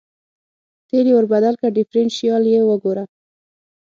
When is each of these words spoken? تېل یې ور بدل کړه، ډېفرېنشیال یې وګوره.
تېل 0.87 1.05
یې 1.09 1.13
ور 1.15 1.25
بدل 1.33 1.53
کړه، 1.59 1.69
ډېفرېنشیال 1.77 2.43
یې 2.53 2.59
وګوره. 2.69 3.03